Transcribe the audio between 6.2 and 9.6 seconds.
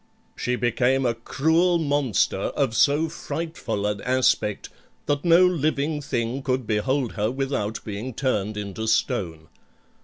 could behold her without being turned into stone.